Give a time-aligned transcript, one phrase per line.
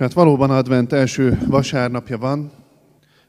[0.00, 2.52] hát valóban advent első vasárnapja van,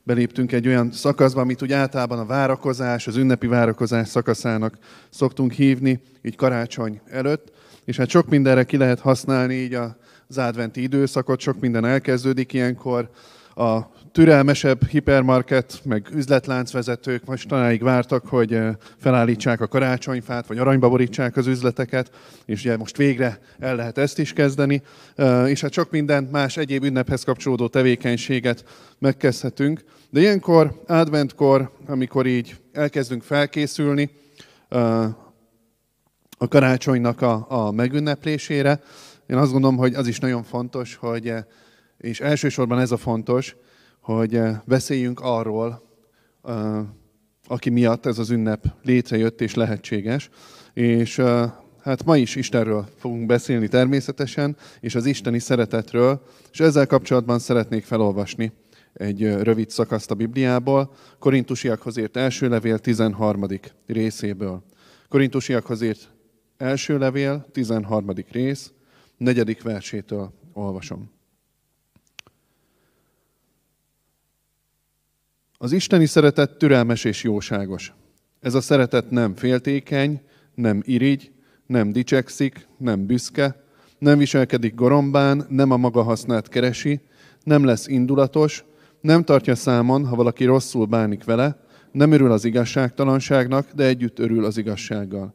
[0.04, 4.78] beléptünk egy olyan szakaszba, amit úgy általában a várakozás, az ünnepi várakozás szakaszának
[5.10, 7.52] szoktunk hívni, így karácsony előtt,
[7.86, 9.74] és hát sok mindenre ki lehet használni így
[10.28, 13.10] az adventi időszakot, sok minden elkezdődik ilyenkor,
[13.56, 21.38] a türelmesebb hipermarket, meg üzletláncvezetők mostanáig vártak, hogy eh, felállítsák a karácsonyfát, vagy aranyba borítsák
[21.38, 22.12] az üzleteket,
[22.46, 24.82] és ugye most végre el lehet ezt is kezdeni,
[25.16, 28.64] eh, és hát sok minden más egyéb ünnephez kapcsolódó tevékenységet
[29.00, 29.84] megkezdhetünk.
[30.10, 34.12] De ilyenkor, adventkor, amikor így elkezdünk felkészülni
[34.70, 35.04] eh,
[36.38, 38.82] a karácsonynak a, a megünneplésére,
[39.28, 41.34] én azt gondolom, hogy az is nagyon fontos, hogy,
[42.02, 43.56] és elsősorban ez a fontos,
[44.00, 45.82] hogy eh, beszéljünk arról,
[46.44, 46.80] eh,
[47.48, 50.30] aki miatt ez az ünnep létrejött és lehetséges.
[50.74, 51.52] És eh,
[51.82, 57.84] hát ma is Istenről fogunk beszélni természetesen, és az isteni szeretetről, és ezzel kapcsolatban szeretnék
[57.84, 58.52] felolvasni
[58.94, 63.46] egy rövid szakaszt a Bibliából, Korintusiakhoz írt első levél 13.
[63.88, 64.64] részéből.
[65.10, 66.10] Korintusiakhoz írt
[66.58, 68.14] első levél, 13.
[68.32, 68.72] rész,
[69.18, 71.21] negyedik versétől olvasom.
[75.64, 77.94] Az isteni szeretet türelmes és jóságos.
[78.40, 80.22] Ez a szeretet nem féltékeny,
[80.56, 81.32] nem irigy,
[81.66, 83.64] nem dicsekszik, nem büszke,
[83.98, 87.02] nem viselkedik gorombán, nem a maga hasznát keresi,
[87.44, 88.66] nem lesz indulatos,
[89.02, 94.46] nem tartja számon, ha valaki rosszul bánik vele, nem örül az igazságtalanságnak, de együtt örül
[94.46, 95.34] az igazsággal.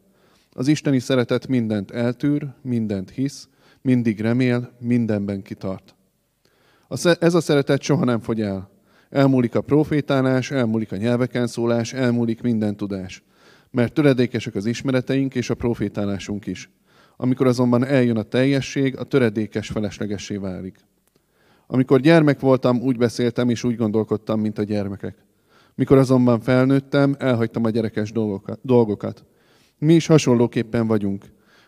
[0.53, 3.47] Az isteni szeretet mindent eltűr, mindent hisz,
[3.81, 5.95] mindig remél, mindenben kitart.
[7.19, 8.75] Ez a szeretet soha nem fogy el.
[9.09, 13.23] Elmúlik a profétálás, elmúlik a nyelveken szólás, elmúlik minden tudás.
[13.71, 16.69] Mert töredékesek az ismereteink és a profétálásunk is.
[17.17, 20.77] Amikor azonban eljön a teljesség, a töredékes feleslegessé válik.
[21.67, 25.15] Amikor gyermek voltam, úgy beszéltem és úgy gondolkodtam, mint a gyermekek.
[25.75, 28.11] Mikor azonban felnőttem, elhagytam a gyerekes
[28.61, 29.25] dolgokat.
[29.77, 31.25] Mi is hasonlóképpen vagyunk.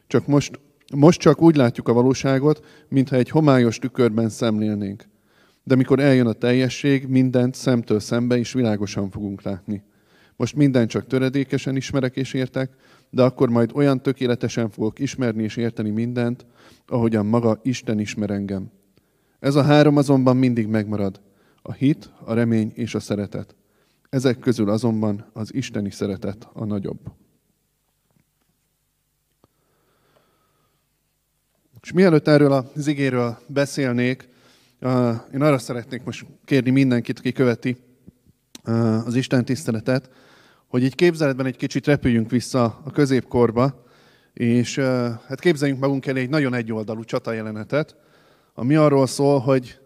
[0.08, 0.60] Csak most,
[0.96, 5.04] most csak úgy látjuk a valóságot, mintha egy homályos tükörben szemlélnénk.
[5.64, 9.84] De mikor eljön a teljesség, mindent szemtől szembe is világosan fogunk látni.
[10.36, 12.76] Most mindent csak töredékesen ismerek és értek,
[13.10, 16.46] de akkor majd olyan tökéletesen fogok ismerni és érteni mindent,
[16.88, 18.72] ahogyan maga Isten ismer engem.
[19.40, 21.22] Ez a három azonban mindig megmarad.
[21.62, 23.56] A hit, a remény és a szeretet.
[24.10, 27.00] Ezek közül azonban az isteni szeretet a nagyobb.
[31.82, 34.29] És mielőtt erről az igéről beszélnék,
[35.34, 37.78] én arra szeretnék most kérni mindenkit, aki követi
[39.06, 40.10] az Isten tiszteletet,
[40.68, 43.84] hogy egy képzeletben egy kicsit repüljünk vissza a középkorba,
[44.34, 44.78] és
[45.28, 47.96] hát képzeljünk magunk elé egy nagyon egyoldalú jelenetet,
[48.54, 49.80] ami arról szól, hogy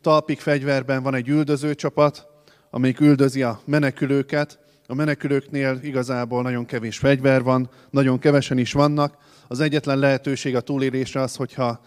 [0.00, 2.26] talpig fegyverben van egy üldözőcsapat,
[2.70, 4.58] amelyik üldözi a menekülőket.
[4.86, 9.16] A menekülőknél igazából nagyon kevés fegyver van, nagyon kevesen is vannak.
[9.48, 11.80] Az egyetlen lehetőség a túlélésre az, hogyha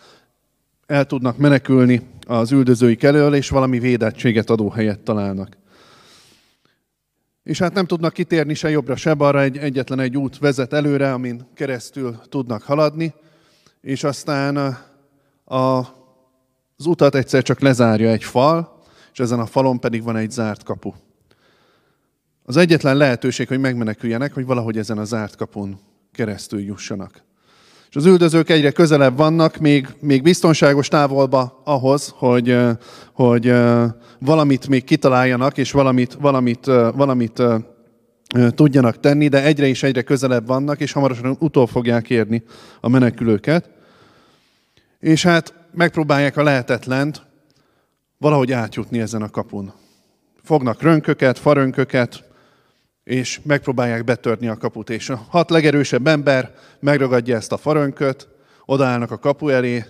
[0.94, 5.58] el tudnak menekülni az üldözőik elől, és valami védettséget adó helyet találnak.
[7.44, 11.14] És hát nem tudnak kitérni se jobbra, se balra, egy, egyetlen egy út vezet előre,
[11.14, 13.14] amin keresztül tudnak haladni,
[13.82, 14.58] és aztán
[15.44, 15.78] a,
[16.76, 18.82] az utat egyszer csak lezárja egy fal,
[19.14, 20.94] és ezen a falon pedig van egy zárt kapu.
[22.44, 25.80] Az egyetlen lehetőség, hogy megmeneküljenek, hogy valahogy ezen a zárt kapun
[26.12, 27.24] keresztül jussanak.
[27.94, 32.58] És az üldözők egyre közelebb vannak, még, még biztonságos távolba ahhoz, hogy,
[33.12, 33.54] hogy
[34.20, 36.66] valamit még kitaláljanak, és valamit, valamit,
[36.96, 37.42] valamit
[38.50, 42.44] tudjanak tenni, de egyre is egyre közelebb vannak, és hamarosan utol fogják érni
[42.80, 43.70] a menekülőket.
[45.00, 47.22] És hát megpróbálják a lehetetlent
[48.18, 49.74] valahogy átjutni ezen a kapun.
[50.44, 52.24] Fognak rönköket, farönköket,
[53.04, 58.28] és megpróbálják betörni a kaput, és a hat legerősebb ember megragadja ezt a farönköt,
[58.66, 59.86] odaállnak a kapu elé,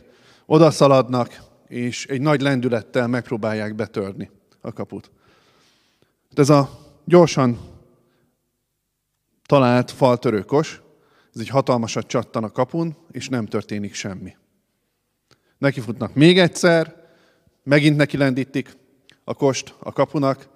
[0.46, 4.30] odaszaladnak, és egy nagy lendülettel megpróbálják betörni
[4.62, 5.12] a kaput.
[6.36, 6.70] Ez a
[7.06, 7.60] gyorsan
[9.46, 10.82] talált faltörőkos,
[11.34, 14.36] ez egy hatalmasat csattan a kapun, és nem történik semmi.
[15.58, 16.96] Nekifutnak még egyszer,
[17.64, 18.78] megint neki lendítik
[19.24, 20.48] a kost a kapunak,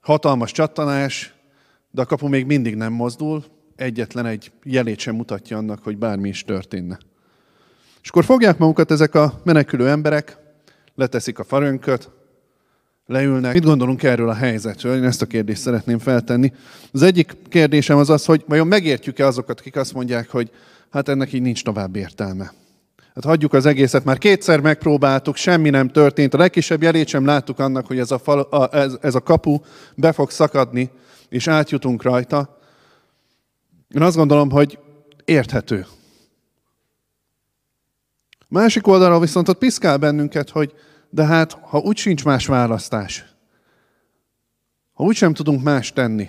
[0.00, 1.34] hatalmas csattanás,
[1.92, 3.44] de a kapu még mindig nem mozdul,
[3.76, 6.98] egyetlen egy jelét sem mutatja annak, hogy bármi is történne.
[8.02, 10.38] És akkor fogják magukat ezek a menekülő emberek,
[10.94, 12.10] leteszik a farönköt,
[13.06, 13.52] leülnek.
[13.52, 14.96] Mit gondolunk erről a helyzetről?
[14.96, 16.52] Én ezt a kérdést szeretném feltenni.
[16.92, 20.50] Az egyik kérdésem az az, hogy vajon megértjük-e azokat, akik azt mondják, hogy
[20.90, 22.52] hát ennek így nincs tovább értelme.
[23.14, 26.34] Hát hagyjuk az egészet, már kétszer megpróbáltuk, semmi nem történt.
[26.34, 29.58] A legkisebb jelét sem láttuk annak, hogy ez a, fal, a, ez, ez a kapu
[29.94, 30.90] be fog szakadni,
[31.32, 32.58] és átjutunk rajta.
[33.88, 34.78] Én azt gondolom, hogy
[35.24, 35.86] érthető.
[38.48, 40.74] Másik oldalról viszont ott piszkál bennünket, hogy
[41.10, 43.24] de hát, ha úgy sincs más választás,
[44.92, 46.28] ha úgy sem tudunk más tenni,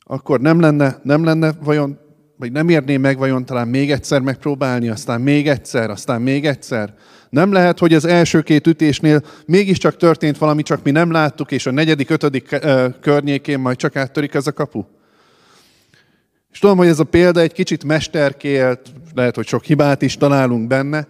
[0.00, 1.98] akkor nem lenne, nem lenne vajon,
[2.36, 6.94] vagy nem érné meg vajon talán még egyszer megpróbálni, aztán még egyszer, aztán még egyszer.
[7.34, 11.66] Nem lehet, hogy az első két ütésnél mégiscsak történt valami, csak mi nem láttuk, és
[11.66, 12.60] a negyedik, ötödik
[13.00, 14.84] környékén majd csak áttörik ez a kapu.
[16.52, 20.66] És tudom, hogy ez a példa egy kicsit mesterkélt, lehet, hogy sok hibát is találunk
[20.66, 21.06] benne,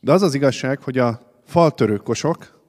[0.00, 2.60] de az az igazság, hogy a faltörőkosok,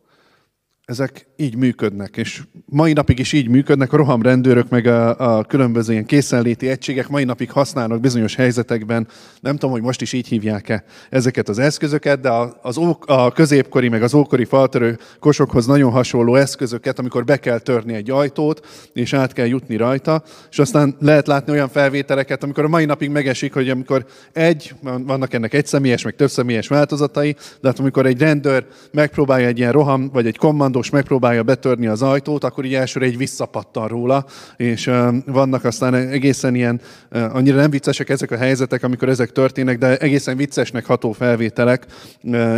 [0.86, 5.92] ezek így működnek, és mai napig is így működnek, a rohamrendőrök, meg a, a különböző
[5.92, 9.08] ilyen készenléti egységek mai napig használnak bizonyos helyzetekben,
[9.40, 12.30] nem tudom, hogy most is így hívják-e ezeket az eszközöket, de
[12.62, 17.60] az ó, a középkori, meg az ókori faltörő kosokhoz nagyon hasonló eszközöket, amikor be kell
[17.60, 22.64] törni egy ajtót, és át kell jutni rajta, és aztán lehet látni olyan felvételeket, amikor
[22.64, 27.36] a mai napig megesik, hogy amikor egy, vannak ennek egy személyes, meg több személyes változatai,
[27.62, 30.90] de hát amikor egy rendőr megpróbálja egy ilyen roham, vagy egy kommandós
[31.32, 34.26] megpróbálja betörni az ajtót, akkor így elsőre egy visszapattan róla,
[34.58, 34.92] és
[35.26, 40.38] vannak aztán egészen ilyen, annyira nem viccesek ezek a helyzetek, amikor ezek történnek, de egészen
[40.38, 41.86] viccesnek ható felvételek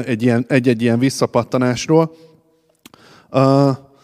[0.06, 2.16] egy ilyen, egy-egy ilyen visszapattanásról.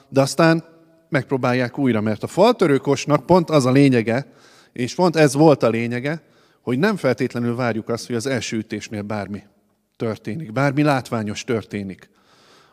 [0.09, 0.63] De aztán
[1.09, 4.25] megpróbálják újra, mert a faltörőkosnak pont az a lényege,
[4.73, 6.21] és pont ez volt a lényege,
[6.61, 9.41] hogy nem feltétlenül várjuk azt, hogy az első ütésnél bármi
[9.97, 12.09] történik, bármi látványos történik.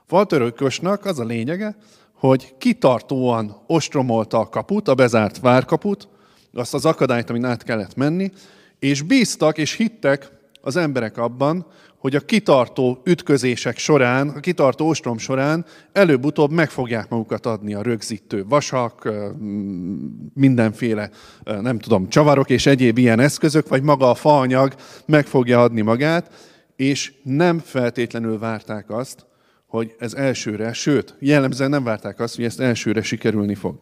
[0.07, 1.77] Faltörőkösnek az a lényege,
[2.13, 6.09] hogy kitartóan ostromolta a kaput, a bezárt várkaput,
[6.53, 8.33] azt az akadályt, amin át kellett menni,
[8.79, 10.31] és bíztak és hittek
[10.61, 11.67] az emberek abban,
[11.99, 17.83] hogy a kitartó ütközések során, a kitartó ostrom során előbb-utóbb meg fogják magukat adni a
[17.83, 19.09] rögzítő vasak,
[20.35, 21.11] mindenféle,
[21.45, 24.75] nem tudom, csavarok és egyéb ilyen eszközök, vagy maga a faanyag
[25.07, 26.31] meg fogja adni magát,
[26.77, 29.27] és nem feltétlenül várták azt,
[29.77, 33.75] hogy ez elsőre, sőt, jellemzően nem várták azt, hogy ezt elsőre sikerülni fog.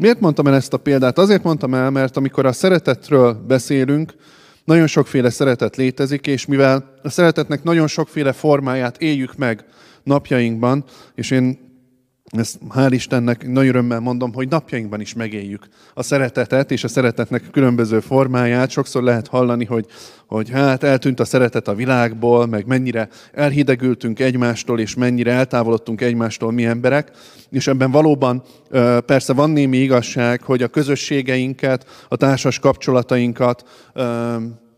[0.00, 1.18] Miért mondtam el ezt a példát?
[1.18, 4.14] Azért mondtam el, mert amikor a szeretetről beszélünk,
[4.64, 9.64] nagyon sokféle szeretet létezik, és mivel a szeretetnek nagyon sokféle formáját éljük meg
[10.02, 10.84] napjainkban,
[11.14, 11.58] és én
[12.30, 17.42] ezt hál' Istennek nagy örömmel mondom, hogy napjainkban is megéljük a szeretetet és a szeretetnek
[17.52, 18.70] különböző formáját.
[18.70, 19.86] Sokszor lehet hallani, hogy,
[20.26, 26.52] hogy hát eltűnt a szeretet a világból, meg mennyire elhidegültünk egymástól, és mennyire eltávolodtunk egymástól
[26.52, 27.10] mi emberek.
[27.50, 28.42] És ebben valóban
[29.06, 33.64] persze van némi igazság, hogy a közösségeinket, a társas kapcsolatainkat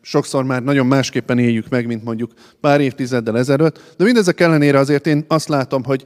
[0.01, 3.95] sokszor már nagyon másképpen éljük meg, mint mondjuk pár évtizeddel ezelőtt.
[3.97, 6.05] De mindezek ellenére azért én azt látom, hogy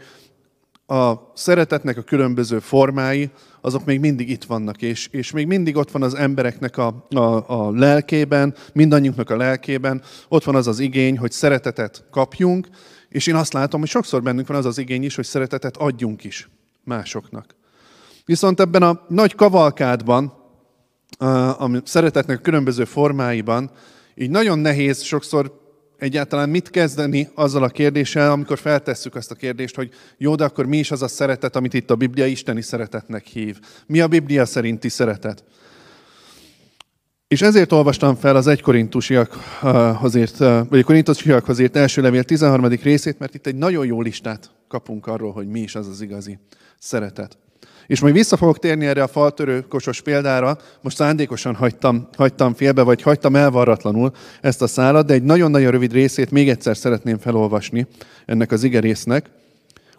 [0.87, 3.31] a szeretetnek a különböző formái,
[3.61, 7.51] azok még mindig itt vannak, és, és még mindig ott van az embereknek a, a,
[7.51, 12.69] a lelkében, mindannyiunknak a lelkében, ott van az az igény, hogy szeretetet kapjunk,
[13.09, 16.25] és én azt látom, hogy sokszor bennünk van az az igény is, hogy szeretetet adjunk
[16.25, 16.49] is
[16.85, 17.55] másoknak.
[18.25, 20.33] Viszont ebben a nagy kavalkádban,
[21.19, 23.71] a, szeretetnek a különböző formáiban,
[24.15, 25.66] így nagyon nehéz sokszor
[25.99, 30.67] egyáltalán mit kezdeni azzal a kérdéssel, amikor feltesszük azt a kérdést, hogy jó, de akkor
[30.67, 33.59] mi is az a szeretet, amit itt a Biblia isteni szeretetnek hív?
[33.87, 35.45] Mi a Biblia szerinti szeretet?
[37.29, 42.67] És ezért olvastam fel az 1 Korintusiakhoz írt, vagy a Korintusiakhoz írt első levél 13.
[42.67, 46.39] részét, mert itt egy nagyon jó listát kapunk arról, hogy mi is az az igazi
[46.79, 47.39] szeretet.
[47.87, 52.83] És majd vissza fogok térni erre a faltörő kosos példára, most szándékosan hagytam, hagytam félbe,
[52.83, 57.87] vagy hagytam elvarratlanul ezt a szálat, de egy nagyon-nagyon rövid részét még egyszer szeretném felolvasni
[58.27, 59.31] ennek az igerésznek.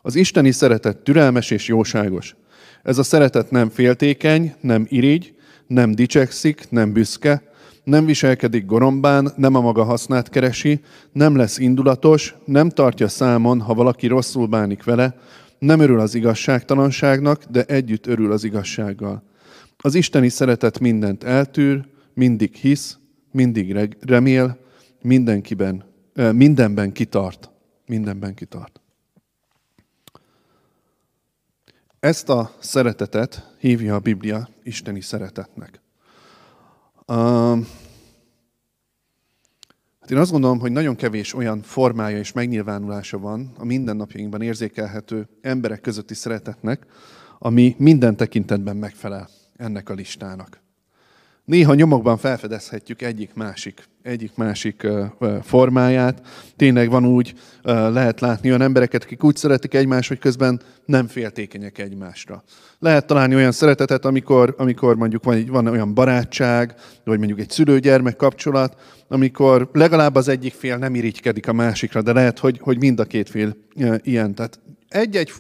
[0.02, 2.36] Az isteni szeretet türelmes és jóságos.
[2.84, 5.34] Ez a szeretet nem féltékeny, nem irigy,
[5.68, 7.42] nem dicsekszik, nem büszke,
[7.84, 13.74] nem viselkedik gorombán, nem a maga hasznát keresi, nem lesz indulatos, nem tartja számon, ha
[13.74, 15.16] valaki rosszul bánik vele,
[15.60, 19.24] nem örül az igazságtalanságnak, de együtt örül az igazsággal.
[19.78, 22.98] Az isteni szeretet mindent eltűr, mindig hisz,
[23.32, 24.58] mindig remél,
[25.02, 25.84] mindenkiben,
[26.32, 27.52] mindenben kitart.
[27.86, 28.82] Mindenben kitart.
[32.00, 35.82] Ezt a szeretetet hívja a Biblia isteni szeretetnek.
[40.08, 45.28] Hát én azt gondolom, hogy nagyon kevés olyan formája és megnyilvánulása van a mindennapjainkban érzékelhető
[45.42, 46.86] emberek közötti szeretetnek,
[47.40, 50.62] ami minden tekintetben megfelel ennek a listának.
[51.48, 54.88] Néha nyomokban felfedezhetjük egyik-másik egyik-másik
[55.42, 56.22] formáját.
[56.56, 61.78] Tényleg van úgy, lehet látni olyan embereket, akik úgy szeretik egymást, hogy közben nem féltékenyek
[61.78, 62.44] egymásra.
[62.80, 66.74] Lehet találni olyan szeretetet, amikor, amikor mondjuk van, van olyan barátság,
[67.04, 68.76] vagy mondjuk egy szülő-gyermek kapcsolat,
[69.08, 73.06] amikor legalább az egyik fél nem irigykedik a másikra, de lehet, hogy, hogy mind a
[73.06, 73.56] két fél
[74.02, 74.36] ilyen.
[74.36, 75.32] Tehát egy-egy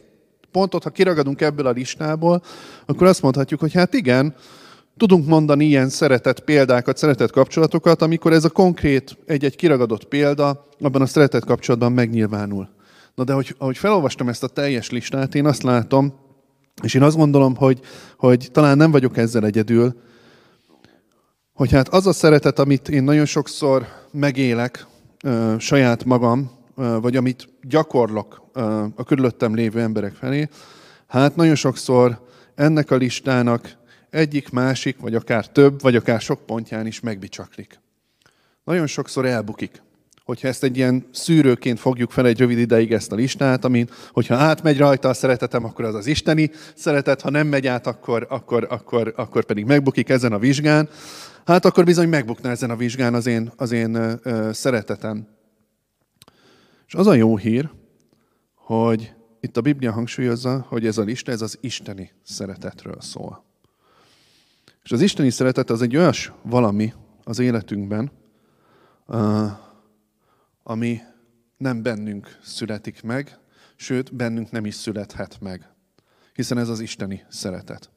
[0.51, 2.43] pontot, ha kiragadunk ebből a listából,
[2.85, 4.35] akkor azt mondhatjuk, hogy hát igen,
[4.97, 11.01] Tudunk mondani ilyen szeretett példákat, szeretett kapcsolatokat, amikor ez a konkrét, egy-egy kiragadott példa abban
[11.01, 12.69] a szeretett kapcsolatban megnyilvánul.
[13.15, 16.13] Na de hogy, ahogy felolvastam ezt a teljes listát, én azt látom,
[16.83, 17.79] és én azt gondolom, hogy,
[18.17, 19.95] hogy talán nem vagyok ezzel egyedül,
[21.53, 24.85] hogy hát az a szeretet, amit én nagyon sokszor megélek
[25.23, 30.49] ö, saját magam, ö, vagy amit gyakorlok ö, a körülöttem lévő emberek felé,
[31.07, 32.21] hát nagyon sokszor
[32.55, 33.77] ennek a listának
[34.09, 37.79] egyik, másik, vagy akár több, vagy akár sok pontján is megbicsaklik.
[38.63, 39.81] Nagyon sokszor elbukik.
[40.23, 44.35] Hogyha ezt egy ilyen szűrőként fogjuk fel egy rövid ideig ezt a listát, amin, hogyha
[44.35, 48.67] átmegy rajta a szeretetem, akkor az az isteni szeretet, ha nem megy át, akkor, akkor,
[48.69, 50.89] akkor, akkor pedig megbukik ezen a vizsgán,
[51.45, 55.27] hát akkor bizony megbukna ezen a vizsgán az én, az én ö, szeretetem.
[56.87, 57.69] És az a jó hír,
[58.53, 63.46] hogy itt a Biblia hangsúlyozza, hogy ez a lista, ez az isteni szeretetről szól.
[64.87, 68.11] És az isteni szeretet az egy olyas valami az életünkben,
[70.63, 70.99] ami
[71.57, 73.37] nem bennünk születik meg,
[73.75, 75.69] sőt, bennünk nem is születhet meg.
[76.33, 77.89] Hiszen ez az isteni szeretet.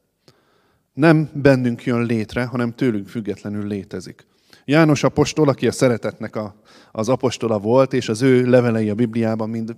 [0.93, 4.25] Nem bennünk jön létre, hanem tőlünk függetlenül létezik.
[4.65, 6.55] János apostol, aki a szeretetnek a,
[6.91, 9.75] az apostola volt, és az ő levelei a Bibliában mind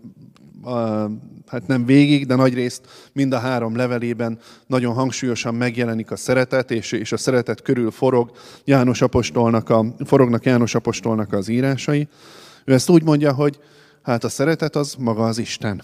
[1.48, 2.82] hát nem végig, de nagy részt
[3.14, 8.32] mind a három levelében nagyon hangsúlyosan megjelenik a szeretet, és, és a szeretet körül forog
[8.64, 12.08] János apostolnak a, forognak János apostolnak az írásai.
[12.66, 13.60] Ő ezt úgy mondja, hogy
[14.02, 15.82] hát a szeretet az maga az Isten.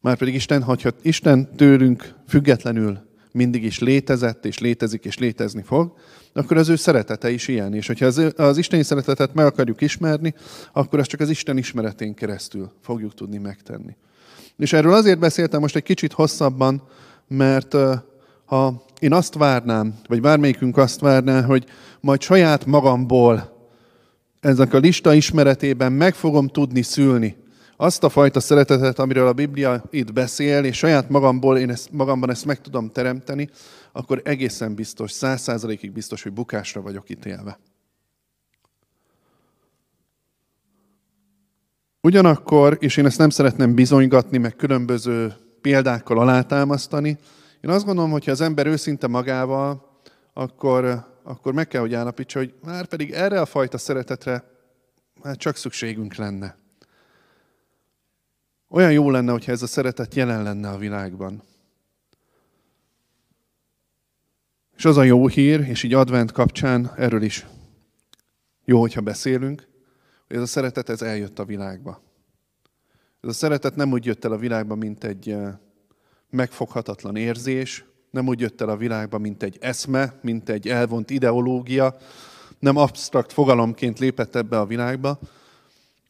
[0.00, 2.98] Márpedig Isten, hogyha Isten tőlünk függetlenül
[3.32, 5.94] mindig is létezett, és létezik, és létezni fog,
[6.36, 7.74] akkor az ő szeretete is ilyen.
[7.74, 10.34] És hogyha az, az isteni szeretetet meg akarjuk ismerni,
[10.72, 13.96] akkor azt csak az Isten ismeretén keresztül fogjuk tudni megtenni.
[14.56, 16.82] És erről azért beszéltem most egy kicsit hosszabban,
[17.28, 17.76] mert
[18.44, 21.64] ha én azt várnám, vagy bármelyikünk azt várná, hogy
[22.00, 23.54] majd saját magamból
[24.40, 27.36] ezek a lista ismeretében meg fogom tudni szülni
[27.76, 32.30] azt a fajta szeretetet, amiről a Biblia itt beszél, és saját magamból én ezt, magamban
[32.30, 33.50] ezt meg tudom teremteni,
[33.92, 37.58] akkor egészen biztos, száz százalékig biztos, hogy bukásra vagyok ítélve.
[42.00, 47.18] Ugyanakkor, és én ezt nem szeretném bizonygatni, meg különböző példákkal alátámasztani,
[47.60, 50.00] én azt gondolom, hogy ha az ember őszinte magával,
[50.32, 54.44] akkor, akkor meg kell, hogy állapítsa, hogy már pedig erre a fajta szeretetre
[55.22, 56.65] már csak szükségünk lenne.
[58.68, 61.42] Olyan jó lenne, hogyha ez a szeretet jelen lenne a világban.
[64.76, 67.46] És az a jó hír, és így advent kapcsán erről is
[68.64, 69.68] jó, hogyha beszélünk,
[70.26, 72.02] hogy ez a szeretet ez eljött a világba.
[73.20, 75.54] Ez a szeretet nem úgy jött el a világba, mint egy eh,
[76.30, 81.96] megfoghatatlan érzés, nem úgy jött el a világba, mint egy eszme, mint egy elvont ideológia,
[82.58, 85.18] nem absztrakt fogalomként lépett ebbe a világba,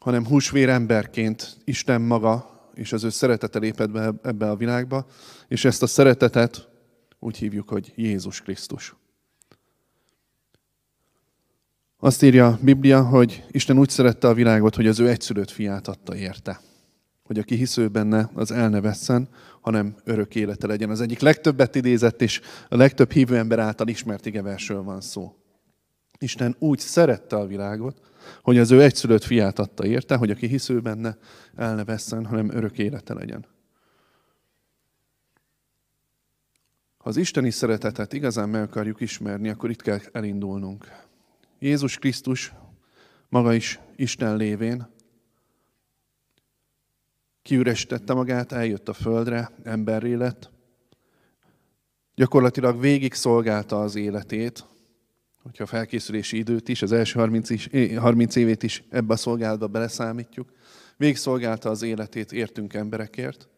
[0.06, 5.06] hanem húsvér emberként Isten maga és az ő szeretete lépett be ebbe a világba,
[5.48, 6.68] és ezt a szeretetet
[7.18, 8.94] úgy hívjuk, hogy Jézus Krisztus.
[11.98, 15.88] Azt írja a Biblia, hogy Isten úgy szerette a világot, hogy az ő egyszülött fiát
[15.88, 16.60] adta érte.
[17.24, 19.28] Hogy aki hisző benne, az el ne vesszen,
[19.60, 20.90] hanem örök élete legyen.
[20.90, 25.36] Az egyik legtöbbet idézett, és a legtöbb hívő ember által ismert igeversről van szó.
[26.18, 30.80] Isten úgy szerette a világot, hogy az ő egyszülött fiát adta érte, hogy aki hisző
[30.80, 31.16] benne,
[31.54, 33.46] el ne vesszen, hanem örök élete legyen.
[36.98, 40.90] Ha az isteni szeretetet igazán meg akarjuk ismerni, akkor itt kell elindulnunk.
[41.58, 42.52] Jézus Krisztus
[43.28, 44.94] maga is Isten lévén
[47.42, 50.50] kiüresítette magát, eljött a földre, emberré lett,
[52.14, 54.64] gyakorlatilag végig szolgálta az életét,
[55.46, 59.66] hogyha a felkészülési időt is, az első 30, is, 30 évét is ebbe a szolgálatba
[59.66, 60.52] beleszámítjuk,
[60.96, 63.48] végig szolgálta az életét értünk emberekért,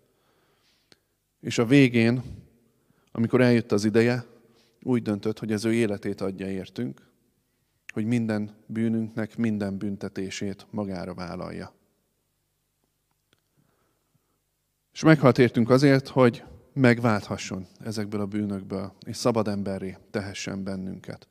[1.41, 2.23] és a végén,
[3.13, 4.25] amikor eljött az ideje,
[4.83, 7.01] úgy döntött, hogy az ő életét adja értünk,
[7.93, 11.75] hogy minden bűnünknek minden büntetését magára vállalja.
[14.93, 21.29] És meghalt értünk azért, hogy megválthasson ezekből a bűnökből, és szabad emberré tehessen bennünket.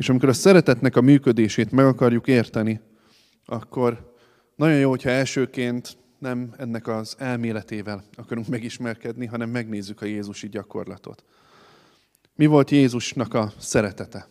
[0.00, 2.80] És amikor a szeretetnek a működését meg akarjuk érteni,
[3.46, 4.14] akkor
[4.56, 11.24] nagyon jó, hogyha elsőként nem ennek az elméletével akarunk megismerkedni, hanem megnézzük a Jézusi gyakorlatot.
[12.34, 14.28] Mi volt Jézusnak a szeretete?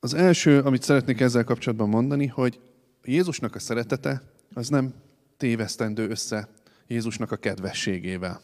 [0.00, 2.60] Az első, amit szeretnék ezzel kapcsolatban mondani, hogy
[3.04, 4.22] Jézusnak a szeretete
[4.54, 4.94] az nem
[5.36, 6.48] tévesztendő össze
[6.86, 8.40] Jézusnak a kedvességével.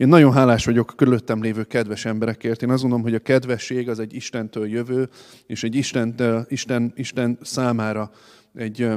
[0.00, 2.62] Én nagyon hálás vagyok a körülöttem lévő kedves emberekért.
[2.62, 5.08] Én azt gondolom, hogy a kedvesség az egy Istentől jövő,
[5.46, 6.14] és egy Isten,
[6.48, 8.10] Isten, Isten számára
[8.54, 8.88] egy,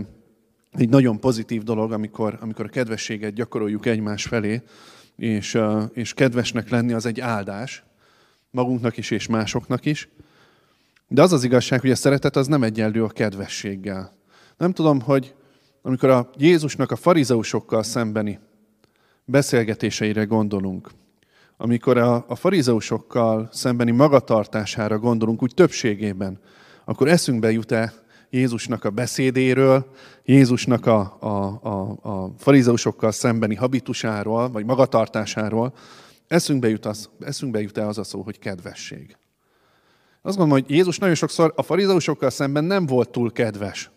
[0.72, 4.62] egy nagyon pozitív dolog, amikor, amikor a kedvességet gyakoroljuk egymás felé,
[5.16, 5.58] és,
[5.94, 7.84] és kedvesnek lenni az egy áldás,
[8.52, 10.10] magunknak is és másoknak is.
[11.08, 14.18] De az az igazság, hogy a szeretet az nem egyenlő a kedvességgel.
[14.58, 15.36] Nem tudom, hogy
[15.82, 18.40] amikor a Jézusnak a farizeusokkal szembeni
[19.26, 20.92] beszélgetéseire gondolunk,
[21.58, 26.40] amikor a, a farizeusokkal szembeni magatartására gondolunk, úgy többségében,
[26.86, 27.94] akkor eszünkbe jut-e
[28.30, 29.92] Jézusnak a beszédéről,
[30.26, 35.74] Jézusnak a, a, a, a farizeusokkal szembeni habitusáról, vagy magatartásáról,
[36.28, 39.18] eszünkbe jut, az, eszünkbe jut-e az a szó, hogy kedvesség.
[40.22, 43.92] Azt gondolom, hogy Jézus nagyon sokszor a farizeusokkal szemben nem volt túl kedves.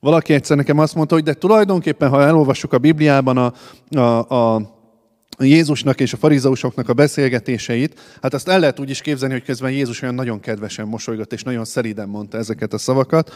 [0.00, 3.52] Valaki egyszer nekem azt mondta, hogy de tulajdonképpen, ha elolvassuk a Bibliában a,
[4.00, 4.62] a, a
[5.38, 9.70] Jézusnak és a farizeusoknak a beszélgetéseit, hát azt el lehet úgy is képzelni, hogy közben
[9.70, 13.32] Jézus olyan nagyon kedvesen mosolygott, és nagyon szeriden mondta ezeket a szavakat.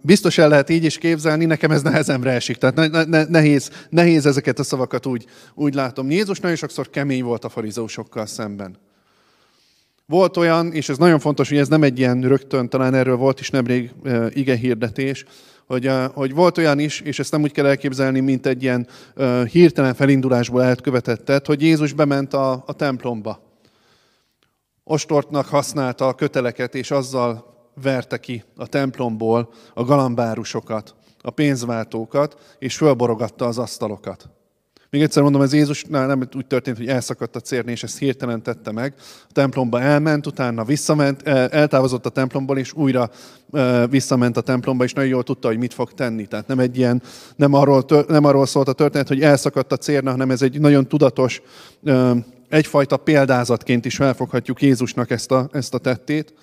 [0.00, 4.62] Biztos el lehet így is képzelni, nekem ez nehezemre esik, tehát nehéz, nehéz ezeket a
[4.62, 6.10] szavakat úgy, úgy látom.
[6.10, 8.76] Jézus nagyon sokszor kemény volt a farizeusokkal szemben.
[10.12, 13.40] Volt olyan, és ez nagyon fontos, hogy ez nem egy ilyen rögtön, talán erről volt
[13.40, 13.90] is nemrég
[14.28, 15.24] ige hirdetés,
[15.66, 18.86] hogy, hogy volt olyan is, és ezt nem úgy kell elképzelni, mint egy ilyen
[19.50, 23.42] hirtelen felindulásból elkövetettet, hogy Jézus bement a, a templomba.
[24.84, 32.76] Ostortnak használta a köteleket, és azzal verte ki a templomból a galambárusokat, a pénzváltókat, és
[32.76, 34.30] fölborogatta az asztalokat.
[34.92, 38.42] Még egyszer mondom, ez Jézusnál nem úgy történt, hogy elszakadt a cérni, és ezt hirtelen
[38.42, 38.94] tette meg.
[39.28, 43.10] A templomba elment, utána visszament, eltávozott a templomból, és újra
[43.90, 46.26] visszament a templomba, és nagyon jól tudta, hogy mit fog tenni.
[46.26, 47.02] Tehát nem egy ilyen,
[47.36, 50.88] nem arról, nem arról szólt a történet, hogy elszakadt a cérna, hanem ez egy nagyon
[50.88, 51.42] tudatos,
[52.48, 56.34] egyfajta példázatként is felfoghatjuk Jézusnak ezt a, ezt a tettét.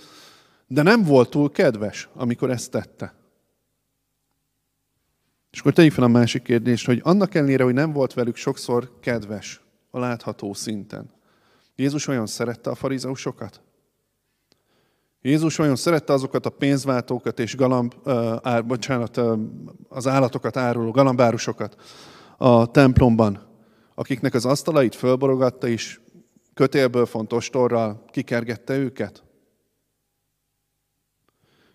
[0.68, 3.14] De nem volt túl kedves, amikor ezt tette.
[5.52, 9.00] És akkor tegyük fel a másik kérdést, hogy annak ellenére, hogy nem volt velük sokszor
[9.00, 11.12] kedves a látható szinten,
[11.76, 13.62] Jézus olyan szerette a farizeusokat?
[15.22, 17.94] Jézus olyan szerette azokat a pénzváltókat és galamb,
[18.42, 19.22] á, bocsánat,
[19.90, 21.76] az állatokat áruló galambárusokat
[22.38, 23.48] a templomban,
[23.96, 26.00] akiknek az asztalait fölborogatta és
[26.54, 29.24] kötélből fontos torral kikergette őket?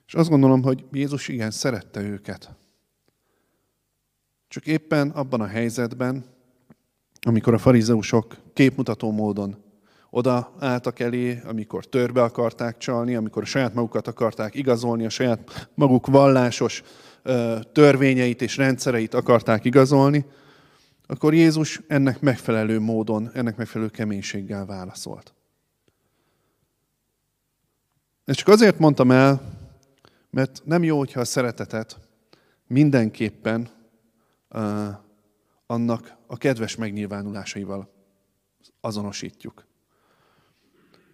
[0.06, 2.50] És azt gondolom, hogy Jézus igen szerette őket.
[4.54, 6.24] Csak éppen abban a helyzetben,
[7.20, 9.56] amikor a farizeusok képmutató módon
[10.10, 15.68] oda álltak elé, amikor törbe akarták csalni, amikor a saját magukat akarták igazolni, a saját
[15.74, 16.82] maguk vallásos
[17.72, 20.24] törvényeit és rendszereit akarták igazolni,
[21.06, 25.34] akkor Jézus ennek megfelelő módon, ennek megfelelő keménységgel válaszolt.
[28.24, 29.42] Ezt csak azért mondtam el,
[30.30, 31.98] mert nem jó, hogyha a szeretetet
[32.66, 33.82] mindenképpen
[35.66, 37.92] annak a kedves megnyilvánulásaival
[38.80, 39.66] azonosítjuk.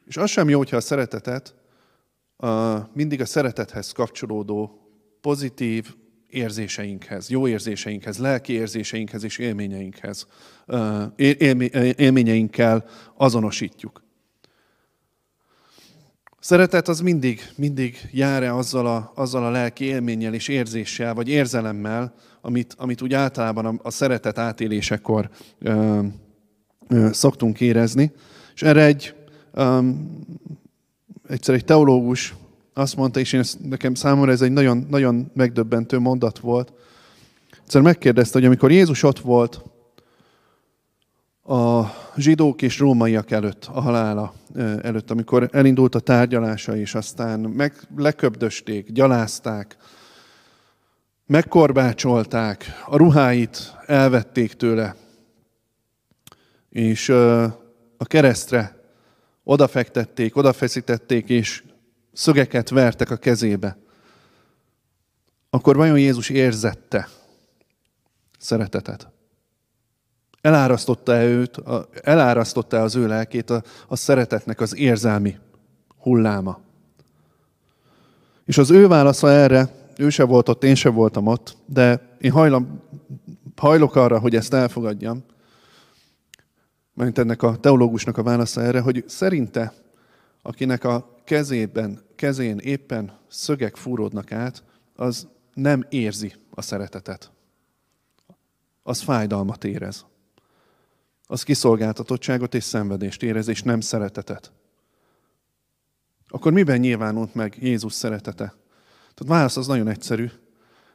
[0.06, 1.54] És az sem jó, hogyha a szeretetet
[2.92, 4.88] mindig a szeretethez kapcsolódó
[5.20, 5.94] pozitív
[6.26, 10.26] érzéseinkhez, jó érzéseinkhez, lelki érzéseinkhez és élményeinkhez,
[11.96, 12.84] élményeinkkel
[13.16, 14.02] azonosítjuk.
[16.40, 22.14] Szeretet az mindig, mindig jár-e azzal a, azzal a lelki élménnyel és érzéssel, vagy érzelemmel,
[22.40, 26.02] amit, amit úgy általában a, a szeretet átélésekor ö,
[26.88, 28.12] ö, szoktunk érezni.
[28.54, 29.14] És erre egy,
[29.52, 29.88] ö,
[31.28, 32.34] egyszer egy teológus
[32.74, 36.72] azt mondta, és én ezt, nekem számomra ez egy nagyon, nagyon megdöbbentő mondat volt.
[37.62, 39.62] Egyszer megkérdezte, hogy amikor Jézus ott volt
[41.50, 44.34] a zsidók és rómaiak előtt, a halála
[44.82, 49.76] előtt, amikor elindult a tárgyalása, és aztán meg leköbdösték, gyalázták,
[51.26, 54.96] megkorbácsolták, a ruháit elvették tőle,
[56.68, 57.08] és
[57.96, 58.76] a keresztre
[59.44, 61.62] odafektették, odafeszítették, és
[62.12, 63.78] szögeket vertek a kezébe.
[65.50, 67.08] Akkor vajon Jézus érzette
[68.38, 69.08] szeretetet?
[70.40, 71.62] Elárasztotta -e őt,
[72.02, 75.36] elárasztotta -e az ő lelkét a, a szeretetnek az érzelmi
[75.98, 76.60] hulláma.
[78.44, 82.30] És az ő válasza erre, ő se volt ott, én se voltam ott, de én
[82.30, 82.82] hajlam,
[83.56, 85.24] hajlok arra, hogy ezt elfogadjam,
[86.94, 89.72] mert ennek a teológusnak a válasza erre, hogy szerinte,
[90.42, 94.62] akinek a kezében, kezén éppen szögek fúródnak át,
[94.96, 97.30] az nem érzi a szeretetet.
[98.82, 100.04] Az fájdalmat érez.
[101.30, 104.52] Az kiszolgáltatottságot és szenvedést érez, és nem szeretetet.
[106.28, 108.54] Akkor miben nyilvánult meg Jézus szeretete?
[109.14, 110.30] Tehát válasz az nagyon egyszerű.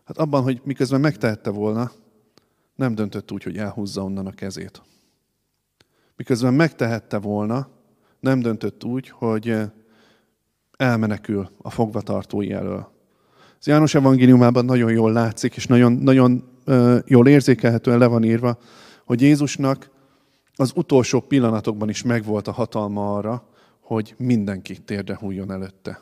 [0.04, 1.92] Hát abban, hogy miközben megtehette volna,
[2.76, 4.82] nem döntött úgy, hogy elhúzza onnan a kezét.
[6.16, 7.70] Miközben megtehette volna,
[8.20, 9.58] nem döntött úgy, hogy
[10.78, 12.92] elmenekül a fogvatartói elől.
[13.60, 18.58] Az János evangéliumában nagyon jól látszik, és nagyon, nagyon uh, jól érzékelhetően le van írva,
[19.06, 19.94] hogy Jézusnak
[20.56, 23.48] az utolsó pillanatokban is megvolt a hatalma arra,
[23.80, 26.02] hogy mindenki térdre hújjon előtte.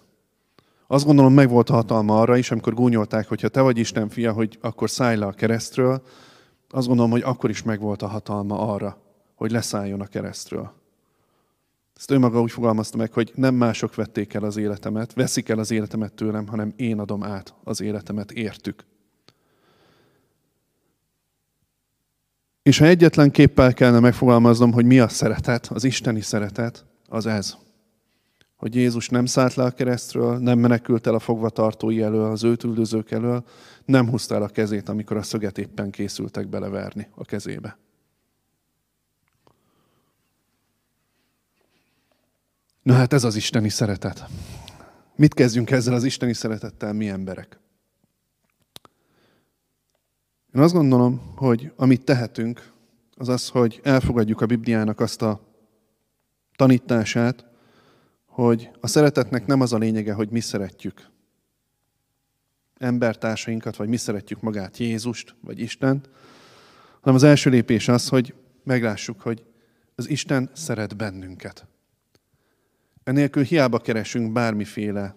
[0.88, 4.34] Azt gondolom, megvolt a hatalma arra is, amikor gúnyolták, hogy ha te vagy Isten fia,
[4.34, 6.02] hogy akkor szállj le a keresztről,
[6.70, 8.98] azt gondolom, hogy akkor is megvolt a hatalma arra,
[9.36, 10.72] hogy leszálljon a keresztről.
[11.98, 15.60] Ezt ő maga úgy fogalmazta meg, hogy nem mások vették el az életemet, veszik el
[15.60, 18.86] az életemet tőlem, hanem én adom át az életemet értük.
[22.64, 27.56] És ha egyetlen képpel kellene megfogalmaznom, hogy mi a szeretet, az isteni szeretet, az ez.
[28.56, 32.64] Hogy Jézus nem szállt le a keresztről, nem menekült el a fogvatartói elől, az őt
[32.64, 33.44] üldözők elől,
[33.86, 37.78] nem húzta el a kezét, amikor a szöget éppen készültek beleverni a kezébe.
[42.82, 44.26] Na hát ez az isteni szeretet.
[45.16, 47.60] Mit kezdjünk ezzel az isteni szeretettel mi emberek?
[50.56, 52.72] Én azt gondolom, hogy amit tehetünk,
[53.16, 55.42] az az, hogy elfogadjuk a Bibliának azt a
[56.56, 57.46] tanítását,
[58.26, 61.10] hogy a szeretetnek nem az a lényege, hogy mi szeretjük
[62.78, 66.10] embertársainkat, vagy mi szeretjük magát, Jézust, vagy Istent,
[67.00, 69.46] hanem az első lépés az, hogy meglássuk, hogy
[69.96, 71.68] az Isten szeret bennünket.
[73.04, 75.16] Enélkül hiába keresünk bármiféle,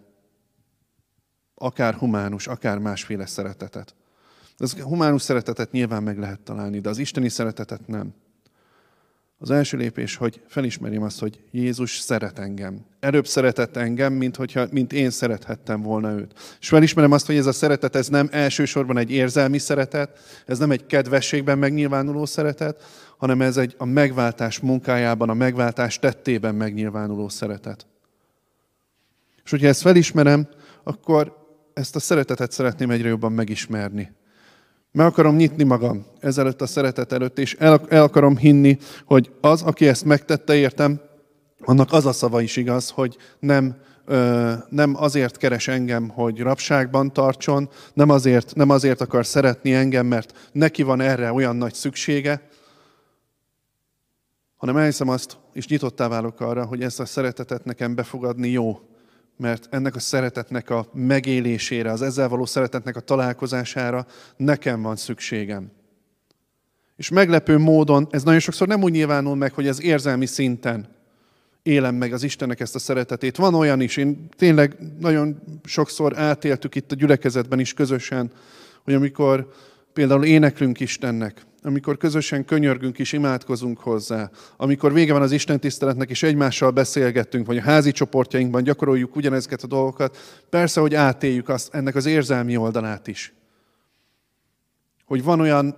[1.55, 3.95] akár humánus, akár másféle szeretetet.
[4.59, 8.15] Az humánus szeretetet nyilván meg lehet találni, de az isteni szeretetet nem.
[9.39, 12.85] Az első lépés, hogy felismerjem azt, hogy Jézus szeret engem.
[13.01, 16.57] Erőbb szeretett engem, mint, hogyha, mint én szerethettem volna őt.
[16.61, 20.71] És felismerem azt, hogy ez a szeretet, ez nem elsősorban egy érzelmi szeretet, ez nem
[20.71, 22.83] egy kedvességben megnyilvánuló szeretet,
[23.19, 27.87] hanem ez egy a megváltás munkájában, a megváltás tettében megnyilvánuló szeretet.
[29.45, 30.49] És hogyha ezt felismerem,
[30.83, 31.37] akkor
[31.75, 34.13] ezt a szeretetet szeretném egyre jobban megismerni.
[34.97, 39.63] Meg akarom nyitni magam ezelőtt a szeretet előtt, és el, el akarom hinni, hogy az,
[39.63, 41.01] aki ezt megtette értem,
[41.61, 47.13] annak az a szava is igaz, hogy nem, ö, nem azért keres engem, hogy rabságban
[47.13, 52.49] tartson, nem azért, nem azért akar szeretni engem, mert neki van erre olyan nagy szüksége,
[54.57, 58.81] hanem elhiszem azt, és nyitottá válok arra, hogy ezt a szeretetet nekem befogadni jó,
[59.37, 65.71] mert ennek a szeretetnek a megélésére, az ezzel való szeretetnek a találkozására nekem van szükségem.
[66.97, 70.95] És meglepő módon ez nagyon sokszor nem úgy nyilvánul meg, hogy ez érzelmi szinten
[71.63, 73.37] élem meg az Istennek ezt a szeretetét.
[73.37, 78.31] Van olyan is, én tényleg nagyon sokszor átéltük itt a gyülekezetben is közösen,
[78.85, 79.53] hogy amikor
[79.97, 86.11] például éneklünk Istennek, amikor közösen könyörgünk és imádkozunk hozzá, amikor vége van az Isten tiszteletnek,
[86.11, 90.17] és egymással beszélgettünk, vagy a házi csoportjainkban gyakoroljuk ugyanezeket a dolgokat,
[90.51, 93.35] persze, hogy átéljük azt, ennek az érzelmi oldalát is.
[95.05, 95.77] Hogy van olyan,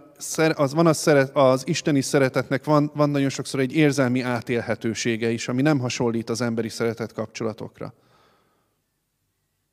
[0.54, 5.48] az, van az, szeret, az isteni szeretetnek van, van nagyon sokszor egy érzelmi átélhetősége is,
[5.48, 7.94] ami nem hasonlít az emberi szeretet kapcsolatokra.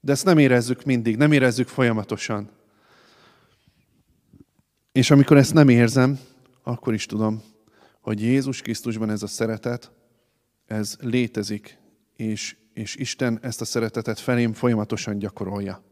[0.02, 2.50] De ezt nem érezzük mindig, nem érezzük folyamatosan.
[4.96, 6.20] És amikor ezt nem érzem,
[6.64, 7.42] akkor is tudom,
[8.02, 9.92] hogy Jézus Krisztusban ez a szeretet,
[10.66, 11.78] ez létezik,
[12.16, 15.84] és, és Isten ezt a szeretetet felém folyamatosan gyakorolja.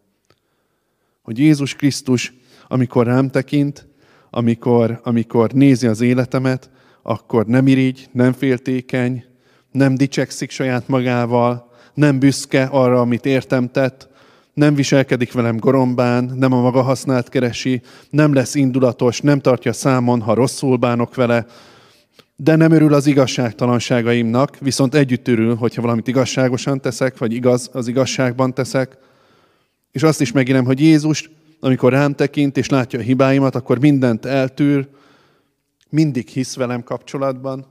[1.21, 2.33] Hogy Jézus Krisztus,
[2.67, 3.87] amikor rám tekint,
[4.29, 6.69] amikor, amikor nézi az életemet,
[7.01, 9.25] akkor nem irigy, nem féltékeny,
[9.71, 14.09] nem dicsekszik saját magával, nem büszke arra, amit értem tett,
[14.53, 20.21] nem viselkedik velem gorombán, nem a maga hasznát keresi, nem lesz indulatos, nem tartja számon,
[20.21, 21.45] ha rosszul bánok vele,
[22.35, 27.87] de nem örül az igazságtalanságaimnak, viszont együtt örül, hogyha valamit igazságosan teszek, vagy igaz, az
[27.87, 28.97] igazságban teszek.
[29.91, 34.25] És azt is megírem, hogy Jézus, amikor rám tekint és látja a hibáimat, akkor mindent
[34.25, 34.87] eltűr,
[35.89, 37.65] mindig hisz velem kapcsolatban,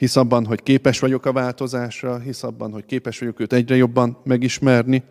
[0.00, 4.18] hisz abban, hogy képes vagyok a változásra, hisz abban, hogy képes vagyok őt egyre jobban
[4.24, 5.02] megismerni,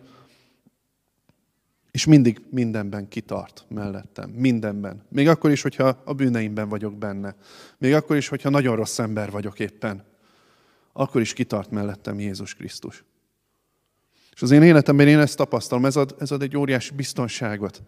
[1.90, 4.30] és mindig mindenben kitart mellettem.
[4.30, 5.02] Mindenben.
[5.08, 7.34] Még akkor is, hogyha a bűneimben vagyok benne.
[7.78, 10.04] Még akkor is, hogyha nagyon rossz ember vagyok éppen.
[10.92, 13.04] Akkor is kitart mellettem Jézus Krisztus.
[14.32, 17.82] És az én életemben én ezt tapasztalom, ez ad, ez ad egy óriási biztonságot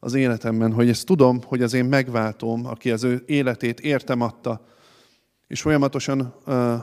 [0.00, 4.74] az életemben, hogy ezt tudom, hogy az én megváltom, aki az ő életét értem adta,
[5.46, 6.34] és folyamatosan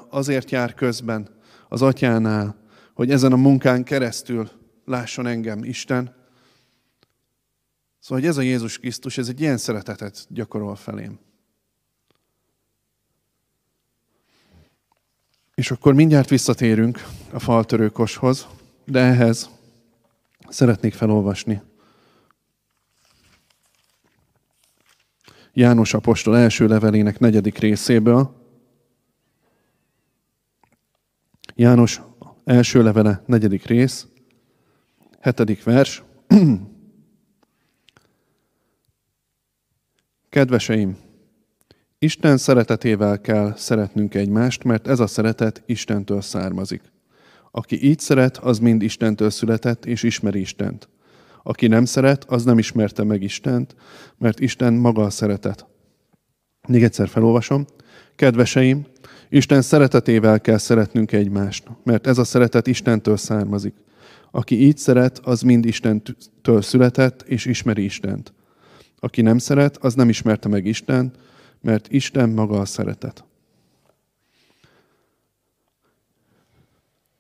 [0.10, 1.30] azért jár közben
[1.70, 2.56] az atyánál,
[2.94, 4.50] hogy ezen a munkán keresztül
[4.86, 6.16] lásson engem Isten.
[8.00, 11.20] Szóval, hogy ez a Jézus Krisztus, ez egy ilyen szeretetet gyakorol felém.
[15.56, 18.48] És akkor mindjárt visszatérünk a faltörőkoshoz,
[18.86, 19.50] de ehhez
[20.50, 21.62] szeretnék felolvasni
[25.56, 28.43] János apostol első levelének negyedik részéből.
[31.56, 32.02] János
[32.44, 34.08] első levele, negyedik rész,
[35.20, 36.04] hetedik vers.
[40.30, 40.98] Kedveseim,
[41.98, 46.82] Isten szeretetével kell szeretnünk egymást, mert ez a szeretet Istentől származik.
[47.52, 50.90] Aki így szeret, az mind Istentől született, és ismeri Istent.
[51.44, 53.76] Aki nem szeret, az nem ismerte meg Istent,
[54.18, 55.66] mert Isten maga a szeretet.
[56.68, 57.66] Még egyszer felolvasom.
[58.16, 58.86] Kedveseim,
[59.34, 63.74] Isten szeretetével kell szeretnünk egymást, mert ez a szeretet Istentől származik.
[64.32, 68.34] Aki így szeret, az mind Istentől született, és ismeri Istent.
[69.00, 71.16] Aki nem szeret, az nem ismerte meg Istent,
[71.62, 73.24] mert Isten maga a szeretet.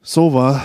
[0.02, 0.62] Szóval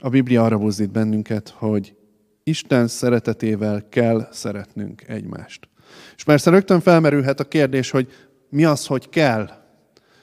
[0.00, 1.94] a Biblia arra buzdít bennünket, hogy
[2.42, 5.68] Isten szeretetével kell szeretnünk egymást.
[6.16, 8.12] És persze rögtön felmerülhet a kérdés, hogy
[8.48, 9.59] mi az, hogy kell?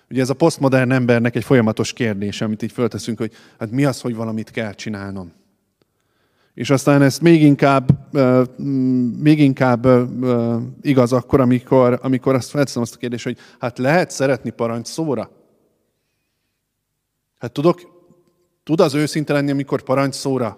[0.09, 4.01] Ugye ez a posztmodern embernek egy folyamatos kérdés, amit így fölteszünk, hogy hát mi az,
[4.01, 5.31] hogy valamit kell csinálnom.
[6.53, 8.13] És aztán ez még inkább,
[9.19, 9.87] még inkább
[10.81, 15.29] igaz akkor, amikor, amikor azt felteszem azt a kérdést, hogy hát lehet szeretni parancs szóra?
[17.39, 17.81] Hát tudok,
[18.63, 20.57] tud az őszinte lenni, amikor parancs szóra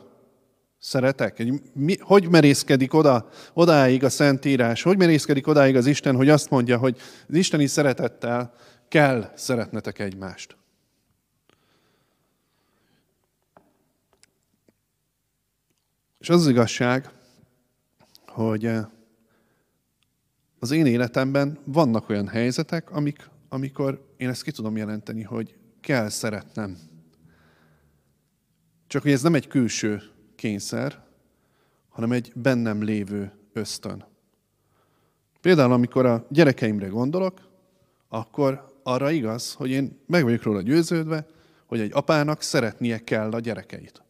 [0.80, 1.44] szeretek?
[1.74, 4.84] Mi, hogy merészkedik oda, odáig a Szentírás?
[4.84, 6.98] Hogy merészkedik odáig az Isten, hogy azt mondja, hogy
[7.30, 8.54] az isteni szeretettel
[8.90, 10.58] kell szeretnetek egymást?
[16.20, 17.10] És az az igazság,
[18.28, 18.86] hogy eh,
[20.60, 26.10] az én életemben vannak olyan helyzetek, amik, amikor én ezt ki tudom jelenteni, hogy kell
[26.10, 26.78] szeretnem.
[28.88, 30.02] Csak hogy ez nem egy külső
[30.36, 31.04] kényszer,
[31.90, 34.06] hanem egy bennem lévő ösztön.
[35.42, 37.50] Például, amikor a gyerekeimre gondolok,
[38.08, 41.26] akkor arra igaz, hogy én meg vagyok róla győződve,
[41.66, 44.02] hogy egy apának szeretnie kell a gyerekeit.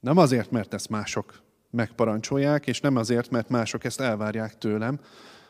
[0.00, 5.00] Nem azért, mert ezt mások megparancsolják, és nem azért, mert mások ezt elvárják tőlem,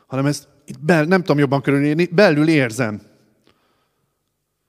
[0.07, 3.01] hanem ezt itt bel, nem tudom jobban körülírni, belül érzem.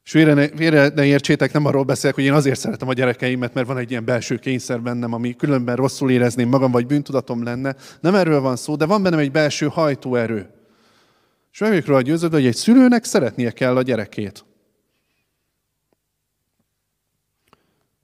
[0.04, 3.54] És félre ne, félre ne értsétek, nem arról beszélek, hogy én azért szeretem a gyerekeimet,
[3.54, 7.76] mert van egy ilyen belső kényszer bennem, ami különben rosszul érezném magam, vagy bűntudatom lenne.
[8.00, 10.60] Nem erről van szó, de van bennem egy belső hajtóerő.
[11.52, 14.44] És meg vagyok róla győződve, hogy egy szülőnek szeretnie kell a gyerekét.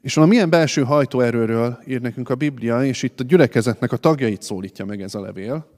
[0.02, 4.42] És van milyen belső hajtóerőről ír nekünk a Biblia, és itt a gyülekezetnek a tagjait
[4.42, 5.74] szólítja meg ez a levél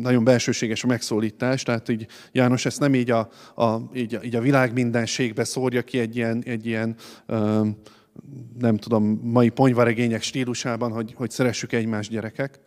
[0.00, 4.36] nagyon belsőséges a megszólítás, tehát így János ezt nem így a, a, így a, így
[4.36, 6.96] a világ mindenségbe szórja ki egy ilyen, egy ilyen
[8.58, 12.60] nem tudom, mai ponyvaregények stílusában, hogy, hogy szeressük egymás gyerekek,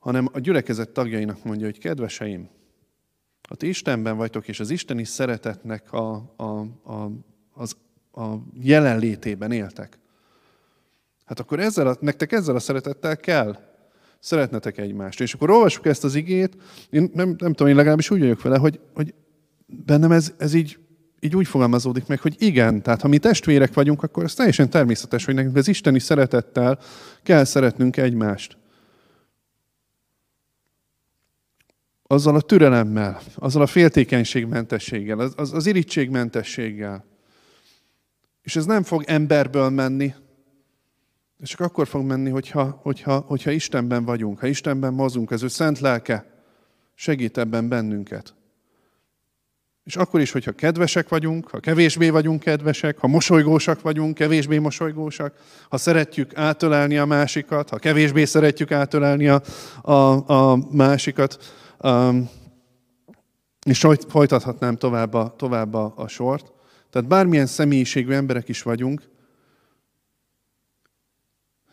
[0.00, 2.48] hanem a gyülekezet tagjainak mondja, hogy kedveseim,
[3.48, 6.60] ha ti Istenben vagytok, és az isteni szeretetnek a, a,
[6.92, 7.10] a,
[7.52, 7.76] az,
[8.12, 9.98] a jelenlétében éltek,
[11.24, 13.56] hát akkor ezzel a, nektek ezzel a szeretettel kell
[14.18, 15.20] szeretnetek egymást.
[15.20, 16.56] És akkor olvassuk ezt az igét,
[16.90, 19.14] én nem, nem tudom, én legalábbis úgy vagyok vele, hogy, hogy
[19.66, 20.78] bennem ez, ez így,
[21.20, 25.24] így úgy fogalmazódik meg, hogy igen, tehát ha mi testvérek vagyunk, akkor ez teljesen természetes,
[25.24, 26.78] hogy nekünk az isteni szeretettel
[27.22, 28.58] kell szeretnünk egymást.
[32.12, 37.04] Azzal a türelemmel, azzal a féltékenységmentességgel, az, az, az irítségmentességgel.
[38.42, 40.14] És ez nem fog emberből menni,
[41.36, 45.48] de csak akkor fog menni, hogyha, hogyha, hogyha Istenben vagyunk, ha Istenben mozunk, az ő
[45.48, 46.26] szent lelke
[46.94, 48.34] segít ebben bennünket.
[49.84, 55.34] És akkor is, hogyha kedvesek vagyunk, ha kevésbé vagyunk kedvesek, ha mosolygósak vagyunk, kevésbé mosolygósak,
[55.68, 59.42] ha szeretjük átölelni a másikat, ha kevésbé szeretjük átölelni a,
[59.82, 61.38] a, a másikat,
[63.66, 66.52] És folytathatnám tovább a, tovább a, a sort.
[66.90, 69.08] Tehát bármilyen személyiségű emberek is vagyunk,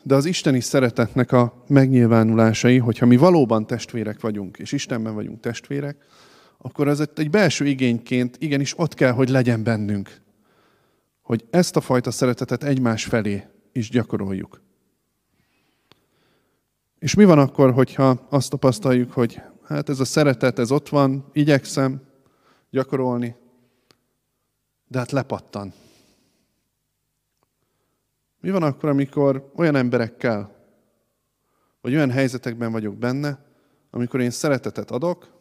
[0.04, 6.06] de az isteni szeretetnek a megnyilvánulásai, hogyha mi valóban testvérek vagyunk, és Istenben vagyunk testvérek,
[6.58, 10.22] akkor ez egy belső igényként igenis ott kell, hogy legyen bennünk,
[11.22, 14.62] hogy ezt a fajta szeretetet egymás felé is gyakoroljuk.
[17.00, 21.30] És mi van akkor, hogyha azt tapasztaljuk, hogy hát ez a szeretet, ez ott van,
[21.34, 22.02] igyekszem
[22.70, 23.36] gyakorolni,
[24.88, 25.74] de hát lepattan.
[28.40, 30.56] Mi van akkor, amikor olyan emberekkel,
[31.82, 33.46] vagy olyan helyzetekben vagyok benne,
[33.92, 35.36] amikor én szeretetet adok,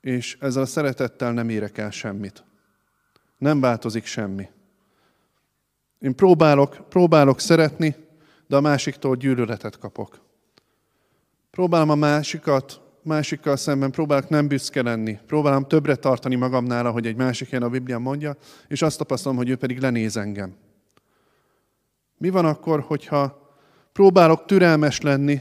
[0.00, 2.44] és ezzel a szeretettel nem érek el semmit.
[3.38, 4.48] Nem változik semmi.
[5.98, 7.96] Én próbálok, próbálok szeretni,
[8.46, 10.20] de a másiktól gyűlöletet kapok.
[11.50, 15.18] Próbálom a másikat, másikkal szemben próbálok nem büszke lenni.
[15.26, 18.36] Próbálom többre tartani magamnál, ahogy egy másik ilyen a Biblia mondja,
[18.68, 20.56] és azt tapasztalom, hogy ő pedig lenéz engem.
[22.16, 23.54] Mi van akkor, hogyha
[23.92, 25.40] próbálok türelmes lenni,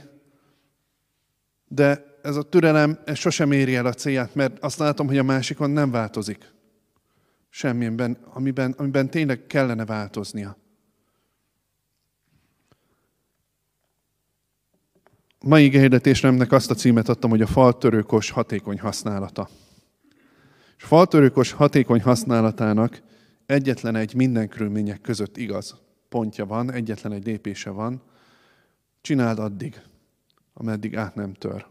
[1.68, 5.24] de ez a türelem ez sosem éri el a célját, mert azt látom, hogy a
[5.24, 6.54] másikon nem változik.
[7.50, 10.58] Semmiben, amiben, amiben tényleg kellene változnia.
[15.44, 19.50] Mai hirdetésnemnek azt a címet adtam, hogy a faltörőkos hatékony használata.
[20.78, 23.02] És a faltörőkos hatékony használatának
[23.46, 25.76] egyetlen egy minden körülmények között igaz
[26.10, 28.02] pontja van, egyetlen egy lépése van.
[29.02, 29.82] Csináld addig,
[30.54, 31.66] ameddig át nem tör,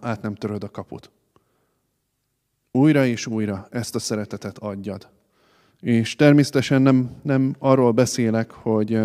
[0.00, 1.10] át nem töröd a kaput.
[2.70, 5.08] Újra és újra ezt a szeretetet adjad.
[5.80, 9.00] És természetesen nem, nem arról beszélek, hogy,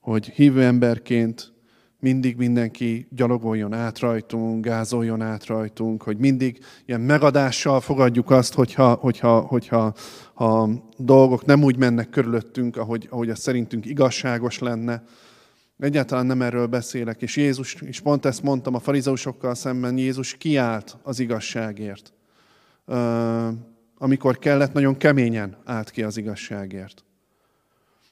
[0.00, 1.53] hogy hívő emberként
[2.04, 8.94] mindig mindenki gyalogoljon át rajtunk, gázoljon át rajtunk, hogy mindig ilyen megadással fogadjuk azt, hogyha,
[8.94, 9.94] hogyha, hogyha
[10.34, 15.02] ha dolgok nem úgy mennek körülöttünk, ahogy, ahogy az szerintünk igazságos lenne.
[15.78, 20.96] Egyáltalán nem erről beszélek, és Jézus, és pont ezt mondtam a farizeusokkal szemben, Jézus kiállt
[21.02, 22.12] az igazságért.
[23.98, 27.04] Amikor kellett, nagyon keményen állt ki az igazságért.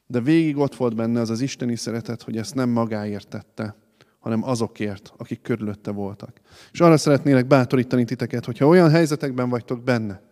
[0.07, 3.82] De végig ott volt benne az az isteni szeretet, hogy ezt nem magáért tette,
[4.23, 6.41] hanem azokért, akik körülötte voltak.
[6.73, 10.23] És arra szeretnélek bátorítani titeket, hogyha olyan helyzetekben vagytok benne,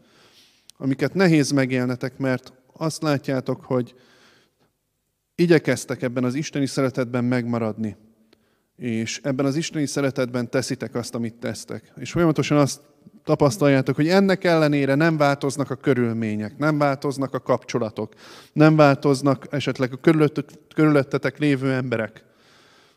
[0.76, 3.94] amiket nehéz megélnetek, mert azt látjátok, hogy
[5.34, 7.96] igyekeztek ebben az isteni szeretetben megmaradni,
[8.76, 11.92] és ebben az isteni szeretetben teszitek azt, amit tesztek.
[11.96, 12.80] És folyamatosan azt
[13.24, 18.14] tapasztaljátok, hogy ennek ellenére nem változnak a körülmények, nem változnak a kapcsolatok,
[18.52, 20.20] nem változnak esetleg a
[20.74, 22.24] körülöttetek lévő emberek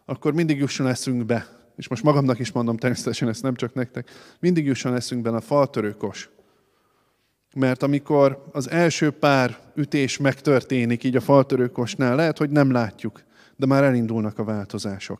[0.05, 4.65] akkor mindig jusson eszünkbe, és most magamnak is mondom természetesen ezt nem csak nektek, mindig
[4.65, 6.29] jusson eszünkben a faltörőkos.
[7.55, 13.23] Mert amikor az első pár ütés megtörténik így a faltörőkosnál, lehet, hogy nem látjuk,
[13.55, 15.19] de már elindulnak a változások.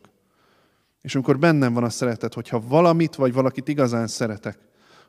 [1.02, 4.58] És amikor bennem van a szeretet, hogyha valamit vagy valakit igazán szeretek,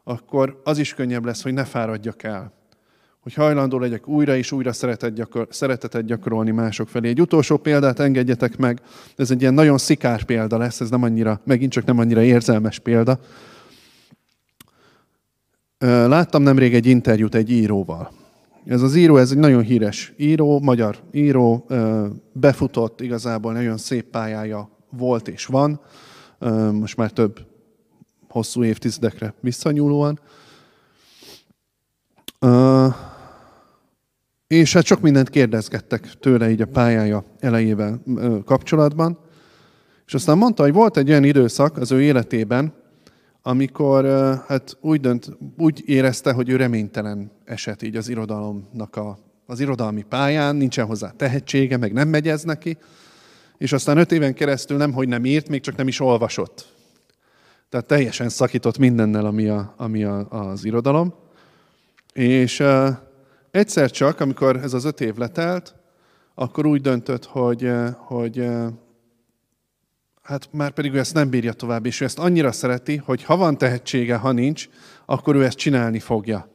[0.04, 2.54] akkor az is könnyebb lesz, hogy ne fáradjak el,
[3.26, 7.10] hogy hajlandó legyek újra és újra szeretet gyakor, szeretetet gyakorolni mások felé.
[7.10, 8.82] Egy utolsó példát engedjetek meg,
[9.16, 12.80] ez egy ilyen nagyon szikár példa lesz, ez nem annyira, megint csak nem annyira érzelmes
[12.80, 13.20] példa.
[15.88, 18.12] Láttam nemrég egy interjút egy íróval.
[18.66, 21.68] Ez az író, ez egy nagyon híres író, magyar író,
[22.32, 25.80] befutott, igazából nagyon szép pályája volt és van,
[26.72, 27.40] most már több
[28.30, 30.20] hosszú évtizedekre visszanyúlóan.
[34.48, 38.02] És hát sok mindent kérdezgettek tőle így a pályája elejével
[38.46, 39.20] kapcsolatban.
[40.06, 42.74] És aztán mondta, hogy volt egy olyan időszak az ő életében,
[43.42, 44.06] amikor
[44.48, 50.04] hát úgy, dönt, úgy érezte, hogy ő reménytelen esett így az irodalomnak a, az irodalmi
[50.04, 52.78] pályán, nincsen hozzá tehetsége, meg nem megy ez neki,
[53.58, 56.74] és aztán öt éven keresztül nem, hogy nem írt, még csak nem is olvasott.
[57.70, 61.14] Tehát teljesen szakított mindennel, ami, a, ami a, az irodalom.
[62.14, 62.64] És
[63.56, 65.76] Egyszer csak, amikor ez az öt év letelt,
[66.34, 68.68] akkor úgy döntött, hogy, eh, hogy eh,
[70.22, 73.38] hát már pedig ő ezt nem bírja tovább, és ő ezt annyira szereti, hogy ha
[73.38, 74.70] van tehetsége, ha nincs,
[75.06, 76.50] akkor ő ezt csinálni fogja.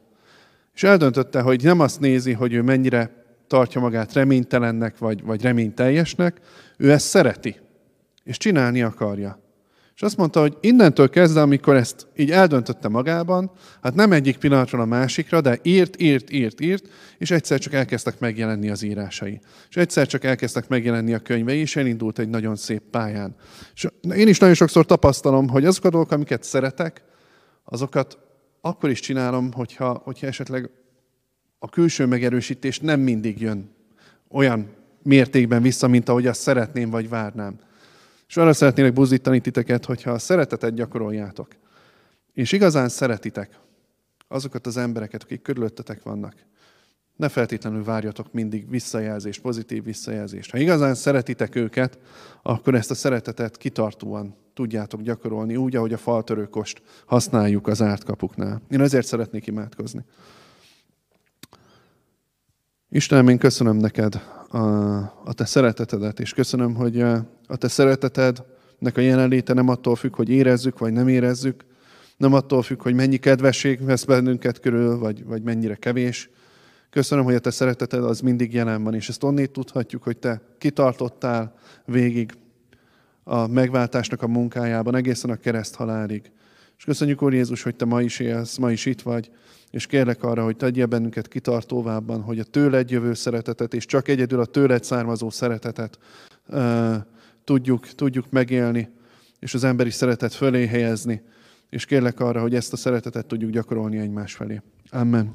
[0.73, 6.39] És eldöntötte, hogy nem azt nézi, hogy ő mennyire tartja magát reménytelennek, vagy, vagy reményteljesnek,
[6.77, 7.59] ő ezt szereti,
[8.23, 9.39] és csinálni akarja.
[10.01, 14.81] És azt mondta, hogy innentől kezdve, amikor ezt így eldöntötte magában, hát nem egyik pillanatról
[14.81, 16.87] a másikra, de írt, írt, írt, írt,
[17.17, 19.39] és egyszer csak elkezdtek megjelenni az írásai.
[19.69, 23.35] És egyszer csak elkezdtek megjelenni a könyvei, és elindult egy nagyon szép pályán.
[23.73, 27.03] És én is nagyon sokszor tapasztalom, hogy azok a dolgok, amiket szeretek,
[27.63, 28.17] azokat
[28.61, 30.69] akkor is csinálom, hogyha, hogyha esetleg
[31.59, 33.69] a külső megerősítés nem mindig jön
[34.29, 34.69] olyan
[35.03, 37.59] mértékben vissza, mint ahogy azt szeretném vagy várnám.
[38.31, 41.47] És arra szeretnélek buzdítani titeket, hogyha a szeretetet gyakoroljátok,
[42.33, 43.59] és igazán szeretitek
[44.27, 46.33] azokat az embereket, akik körülöttetek vannak,
[47.15, 50.51] ne feltétlenül várjatok mindig visszajelzést, pozitív visszajelzést.
[50.51, 51.99] Ha igazán szeretitek őket,
[52.41, 58.61] akkor ezt a szeretetet kitartóan tudjátok gyakorolni, úgy, ahogy a faltörőkost használjuk az ártkapuknál.
[58.69, 60.05] Én ezért szeretnék imádkozni.
[62.89, 64.15] Istenem, én köszönöm neked
[64.49, 64.57] a,
[65.25, 67.05] a te szeretetedet, és köszönöm, hogy
[67.51, 71.65] a te szeretetednek a jelenléte nem attól függ, hogy érezzük vagy nem érezzük,
[72.17, 76.29] nem attól függ, hogy mennyi kedvesség vesz bennünket körül, vagy, vagy mennyire kevés.
[76.89, 80.41] Köszönöm, hogy a te szereteted az mindig jelen van, és ezt onnét tudhatjuk, hogy te
[80.57, 81.53] kitartottál
[81.85, 82.31] végig
[83.23, 86.31] a megváltásnak a munkájában, egészen a kereszt halálig.
[86.77, 89.29] És köszönjük, Úr Jézus, hogy te ma is élsz, ma is itt vagy,
[89.71, 94.39] és kérlek arra, hogy tegyél bennünket kitartóvábban, hogy a tőled jövő szeretetet, és csak egyedül
[94.39, 95.97] a tőled származó szeretetet
[96.47, 96.95] uh,
[97.51, 98.89] tudjuk, tudjuk megélni,
[99.39, 101.21] és az emberi szeretet fölé helyezni,
[101.69, 104.61] és kérlek arra, hogy ezt a szeretetet tudjuk gyakorolni egymás felé.
[104.89, 105.33] Amen.